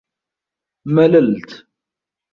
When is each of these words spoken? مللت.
مللت. 0.95 1.49